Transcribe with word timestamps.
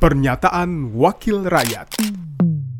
Pernyataan 0.00 0.96
Wakil 0.96 1.44
Rakyat. 1.44 2.00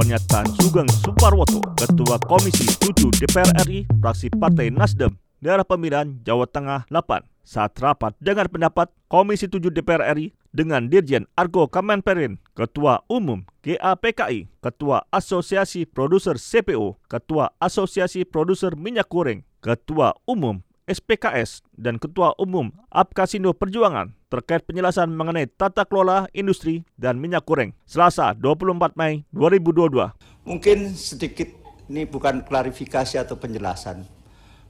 Pernyataan 0.00 0.48
Sugeng 0.56 0.88
Suparwoto, 0.88 1.60
Ketua 1.76 2.16
Komisi 2.16 2.64
7 2.64 3.12
DPR 3.12 3.52
RI, 3.68 3.84
fraksi 4.00 4.32
Partai 4.32 4.72
Nasdem, 4.72 5.12
daerah 5.36 5.60
pemilihan 5.60 6.08
Jawa 6.24 6.48
Tengah 6.48 6.88
8, 6.88 7.28
saat 7.44 7.76
rapat 7.84 8.16
dengan 8.16 8.48
pendapat 8.48 8.88
Komisi 9.12 9.44
7 9.44 9.60
DPR 9.60 10.16
RI 10.16 10.32
dengan 10.56 10.88
Dirjen 10.88 11.28
Argo 11.36 11.68
Kemenperin, 11.68 12.40
Ketua 12.56 13.04
Umum 13.12 13.44
GAPKI, 13.60 14.48
Ketua 14.64 15.04
Asosiasi 15.12 15.84
Produser 15.84 16.40
CPO, 16.40 16.96
Ketua 17.12 17.52
Asosiasi 17.60 18.24
Produser 18.24 18.72
Minyak 18.72 19.12
Goreng, 19.12 19.44
Ketua 19.60 20.16
Umum 20.24 20.64
SPKS, 20.92 21.64
dan 21.72 21.96
Ketua 21.96 22.36
Umum 22.36 22.68
Apkasindo 22.92 23.56
Perjuangan 23.56 24.12
terkait 24.28 24.60
penjelasan 24.68 25.08
mengenai 25.12 25.48
tata 25.48 25.88
kelola 25.88 26.28
industri 26.36 26.84
dan 27.00 27.16
minyak 27.16 27.48
goreng 27.48 27.72
Selasa 27.88 28.36
24 28.36 28.92
Mei 29.00 29.24
2022. 29.32 30.12
Mungkin 30.44 30.92
sedikit 30.92 31.48
ini 31.88 32.04
bukan 32.04 32.44
klarifikasi 32.44 33.20
atau 33.20 33.40
penjelasan 33.40 34.04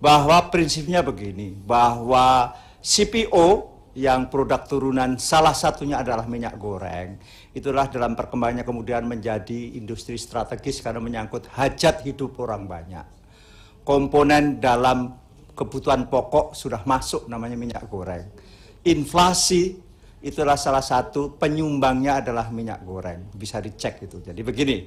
bahwa 0.00 0.48
prinsipnya 0.52 1.00
begini 1.00 1.52
bahwa 1.52 2.52
CPO 2.84 3.76
yang 3.96 4.28
produk 4.28 4.60
turunan 4.68 5.16
salah 5.16 5.56
satunya 5.56 6.04
adalah 6.04 6.28
minyak 6.28 6.60
goreng 6.60 7.16
itulah 7.56 7.88
dalam 7.88 8.12
perkembangannya 8.12 8.60
kemudian 8.60 9.08
menjadi 9.08 9.72
industri 9.72 10.20
strategis 10.20 10.84
karena 10.84 11.00
menyangkut 11.00 11.48
hajat 11.56 12.04
hidup 12.04 12.36
orang 12.36 12.68
banyak 12.68 13.08
komponen 13.88 14.60
dalam 14.60 15.16
kebutuhan 15.56 16.12
pokok 16.12 16.52
sudah 16.52 16.84
masuk 16.84 17.32
namanya 17.32 17.56
minyak 17.56 17.88
goreng. 17.88 18.28
Inflasi 18.84 19.80
itulah 20.20 20.60
salah 20.60 20.84
satu 20.84 21.40
penyumbangnya 21.40 22.20
adalah 22.20 22.52
minyak 22.52 22.84
goreng. 22.84 23.32
Bisa 23.32 23.58
dicek 23.58 24.04
itu. 24.04 24.20
Jadi 24.20 24.44
begini, 24.44 24.84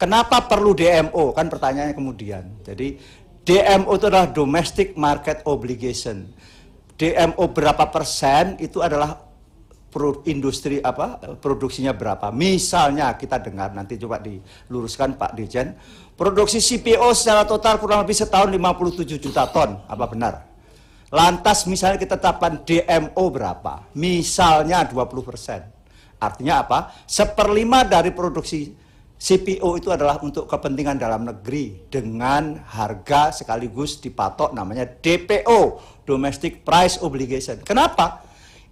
kenapa 0.00 0.48
perlu 0.48 0.72
DMO? 0.72 1.36
Kan 1.36 1.52
pertanyaannya 1.52 1.92
kemudian. 1.92 2.64
Jadi 2.64 2.96
DMO 3.44 3.92
itu 3.94 4.06
adalah 4.08 4.32
domestic 4.32 4.96
market 4.96 5.44
obligation. 5.44 6.32
DMO 6.96 7.52
berapa 7.52 7.92
persen 7.92 8.56
itu 8.56 8.80
adalah 8.80 9.25
industri 10.28 10.78
apa 10.80 11.18
produksinya 11.40 11.92
berapa. 11.96 12.28
Misalnya 12.30 13.12
kita 13.16 13.40
dengar 13.42 13.72
nanti 13.72 13.96
coba 13.96 14.20
diluruskan 14.20 15.16
Pak 15.16 15.32
Dirjen, 15.36 15.76
produksi 16.14 16.60
CPO 16.60 17.12
secara 17.16 17.44
total 17.44 17.80
kurang 17.80 18.04
lebih 18.04 18.16
setahun 18.16 18.52
57 18.52 19.18
juta 19.20 19.48
ton. 19.50 19.80
Apa 19.88 20.04
benar? 20.08 20.46
Lantas 21.10 21.64
misalnya 21.70 22.02
kita 22.02 22.18
tetapkan 22.18 22.66
DMO 22.66 23.24
berapa? 23.30 23.86
Misalnya 23.94 24.82
20 24.84 25.22
persen. 25.22 25.62
Artinya 26.16 26.64
apa? 26.64 26.92
Seperlima 27.04 27.84
dari 27.86 28.10
produksi 28.10 28.74
CPO 29.16 29.80
itu 29.80 29.88
adalah 29.88 30.20
untuk 30.20 30.44
kepentingan 30.44 31.00
dalam 31.00 31.24
negeri 31.24 31.88
dengan 31.88 32.60
harga 32.68 33.32
sekaligus 33.32 33.96
dipatok 33.96 34.52
namanya 34.52 34.84
DPO, 34.84 35.80
Domestic 36.04 36.60
Price 36.60 37.00
Obligation. 37.00 37.64
Kenapa? 37.64 38.20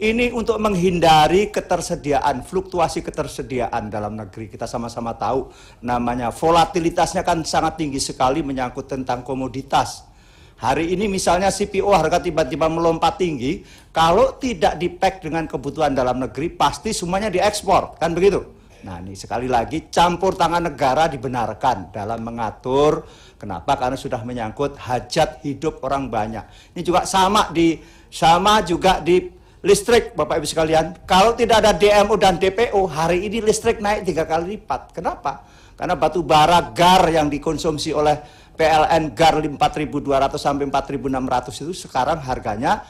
Ini 0.00 0.32
untuk 0.32 0.56
menghindari 0.56 1.52
ketersediaan, 1.52 2.40
fluktuasi 2.40 3.04
ketersediaan 3.04 3.92
dalam 3.92 4.16
negeri. 4.16 4.48
Kita 4.48 4.64
sama-sama 4.64 5.12
tahu 5.12 5.52
namanya 5.84 6.32
volatilitasnya 6.32 7.20
kan 7.20 7.44
sangat 7.44 7.84
tinggi 7.84 8.00
sekali 8.00 8.40
menyangkut 8.40 8.88
tentang 8.88 9.20
komoditas. 9.20 10.08
Hari 10.56 10.96
ini 10.96 11.04
misalnya 11.04 11.52
CPO 11.52 11.92
harga 11.92 12.16
tiba-tiba 12.16 12.72
melompat 12.72 13.20
tinggi, 13.20 13.60
kalau 13.92 14.40
tidak 14.40 14.80
dipack 14.80 15.20
dengan 15.20 15.44
kebutuhan 15.44 15.92
dalam 15.92 16.16
negeri 16.16 16.48
pasti 16.48 16.96
semuanya 16.96 17.28
diekspor, 17.28 18.00
kan 18.00 18.16
begitu? 18.16 18.40
Nah 18.88 19.04
ini 19.04 19.12
sekali 19.12 19.52
lagi 19.52 19.92
campur 19.92 20.32
tangan 20.32 20.72
negara 20.72 21.12
dibenarkan 21.12 21.92
dalam 21.92 22.24
mengatur. 22.24 23.04
Kenapa? 23.36 23.76
Karena 23.76 24.00
sudah 24.00 24.24
menyangkut 24.24 24.80
hajat 24.80 25.44
hidup 25.44 25.84
orang 25.84 26.08
banyak. 26.08 26.72
Ini 26.72 26.80
juga 26.80 27.04
sama 27.04 27.52
di 27.52 27.76
sama 28.08 28.64
juga 28.64 29.04
di 29.04 29.39
listrik 29.60 30.16
Bapak 30.16 30.40
Ibu 30.40 30.46
sekalian. 30.48 30.96
Kalau 31.04 31.36
tidak 31.36 31.64
ada 31.64 31.72
DMO 31.76 32.16
dan 32.16 32.40
DPO, 32.40 32.80
hari 32.88 33.28
ini 33.28 33.44
listrik 33.44 33.80
naik 33.80 34.08
tiga 34.08 34.24
kali 34.24 34.56
lipat. 34.56 34.96
Kenapa? 34.96 35.44
Karena 35.76 35.96
batu 35.96 36.20
bara 36.20 36.72
gar 36.72 37.08
yang 37.08 37.32
dikonsumsi 37.32 37.96
oleh 37.96 38.20
PLN 38.56 39.16
GAR 39.16 39.40
4.200 39.40 40.36
sampai 40.36 40.68
4.600 40.68 41.64
itu 41.64 41.72
sekarang 41.88 42.20
harganya 42.20 42.84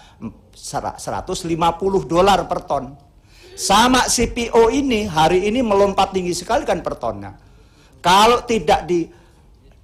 150 0.51 1.47
dolar 2.11 2.51
per 2.51 2.67
ton. 2.67 2.99
Sama 3.55 4.11
CPO 4.11 4.75
ini 4.75 5.07
hari 5.07 5.47
ini 5.47 5.63
melompat 5.63 6.11
tinggi 6.11 6.35
sekali 6.35 6.67
kan 6.67 6.83
per 6.83 6.99
tonnya. 6.99 7.39
Kalau 8.03 8.43
tidak 8.43 8.89
di 8.89 9.07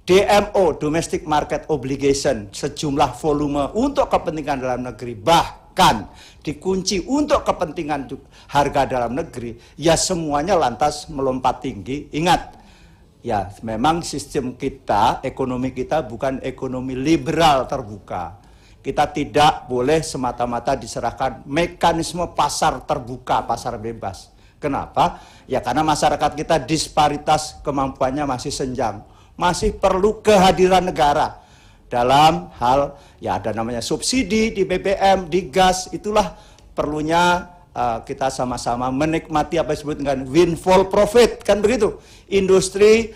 DMO, 0.07 0.75
Domestic 0.75 1.23
Market 1.27 1.67
Obligation, 1.71 2.51
sejumlah 2.51 3.15
volume 3.19 3.71
untuk 3.75 4.07
kepentingan 4.07 4.57
dalam 4.59 4.81
negeri, 4.87 5.13
bah 5.13 5.66
bahkan 5.77 6.09
dikunci 6.41 7.05
untuk 7.05 7.45
kepentingan 7.45 8.09
harga 8.49 8.89
dalam 8.89 9.13
negeri, 9.13 9.61
ya 9.77 9.93
semuanya 9.93 10.57
lantas 10.57 11.05
melompat 11.05 11.61
tinggi. 11.61 12.09
Ingat, 12.17 12.57
ya 13.21 13.53
memang 13.61 14.01
sistem 14.01 14.57
kita, 14.57 15.21
ekonomi 15.21 15.77
kita 15.77 16.01
bukan 16.01 16.41
ekonomi 16.41 16.97
liberal 16.97 17.69
terbuka. 17.69 18.41
Kita 18.81 19.05
tidak 19.13 19.69
boleh 19.69 20.01
semata-mata 20.01 20.73
diserahkan 20.73 21.45
mekanisme 21.45 22.25
pasar 22.33 22.81
terbuka, 22.89 23.45
pasar 23.45 23.77
bebas. 23.77 24.33
Kenapa? 24.57 25.21
Ya 25.45 25.61
karena 25.61 25.85
masyarakat 25.85 26.33
kita 26.33 26.57
disparitas 26.65 27.61
kemampuannya 27.61 28.25
masih 28.25 28.49
senjang. 28.49 29.05
Masih 29.37 29.77
perlu 29.77 30.25
kehadiran 30.25 30.89
negara 30.89 31.45
dalam 31.87 32.51
hal 32.59 32.99
ya 33.23 33.39
ada 33.39 33.55
namanya 33.55 33.79
subsidi 33.79 34.51
di 34.51 34.63
BBM, 34.67 35.31
di 35.31 35.47
gas, 35.47 35.87
itulah 35.95 36.35
perlunya 36.75 37.47
uh, 37.73 38.03
kita 38.03 38.27
sama-sama 38.29 38.91
menikmati 38.91 39.57
apa 39.57 39.73
disebut 39.73 40.03
dengan 40.03 40.27
windfall 40.27 40.91
profit 40.91 41.41
kan 41.41 41.63
begitu. 41.63 41.97
Industri 42.27 43.15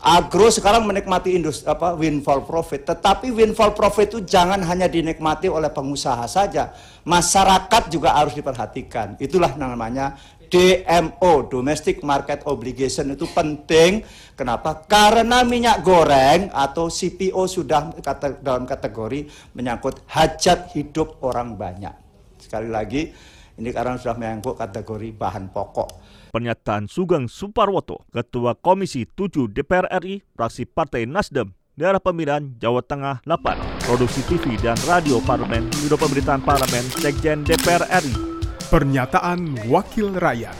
agro 0.00 0.50
sekarang 0.50 0.88
menikmati 0.88 1.36
industri 1.36 1.68
apa 1.70 1.94
windfall 1.94 2.42
profit, 2.42 2.88
tetapi 2.88 3.30
windfall 3.30 3.76
profit 3.76 4.14
itu 4.14 4.20
jangan 4.24 4.62
hanya 4.64 4.90
dinikmati 4.90 5.46
oleh 5.46 5.70
pengusaha 5.70 6.24
saja, 6.26 6.74
masyarakat 7.06 7.92
juga 7.92 8.16
harus 8.16 8.34
diperhatikan. 8.34 9.18
Itulah 9.20 9.54
namanya 9.54 10.18
DMO, 10.54 11.50
Domestic 11.50 12.06
Market 12.06 12.46
Obligation 12.46 13.10
itu 13.10 13.26
penting. 13.26 14.06
Kenapa? 14.38 14.86
Karena 14.86 15.42
minyak 15.42 15.82
goreng 15.82 16.50
atau 16.54 16.86
CPO 16.86 17.50
sudah 17.50 17.90
dalam 18.38 18.62
kategori 18.62 19.26
menyangkut 19.54 20.06
hajat 20.10 20.70
hidup 20.78 21.18
orang 21.26 21.58
banyak. 21.58 21.94
Sekali 22.38 22.70
lagi, 22.70 23.10
ini 23.58 23.70
karena 23.70 23.94
sudah 23.98 24.16
menyangkut 24.18 24.58
kategori 24.58 25.14
bahan 25.14 25.50
pokok. 25.54 25.88
Pernyataan 26.34 26.90
Sugeng 26.90 27.30
Suparwoto, 27.30 28.02
Ketua 28.10 28.58
Komisi 28.58 29.06
7 29.06 29.50
DPR 29.50 29.86
RI, 30.02 30.26
fraksi 30.34 30.66
Partai 30.66 31.06
Nasdem, 31.06 31.54
daerah 31.78 32.02
pemilihan 32.02 32.54
Jawa 32.58 32.82
Tengah 32.82 33.22
8, 33.26 33.86
produksi 33.86 34.22
TV 34.26 34.58
dan 34.58 34.78
radio 34.86 35.22
parlemen, 35.22 35.70
Biro 35.82 35.94
Pemberitaan 35.94 36.42
Parlemen, 36.42 36.86
Sekjen 36.98 37.46
DPR 37.46 37.86
RI, 38.02 38.14
Pernyataan 38.70 39.70
Wakil 39.70 40.14
Rakyat. 40.18 40.56